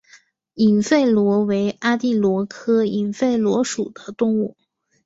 [0.55, 4.57] 隐肺螺为阿地螺科隐肺螺属的动物。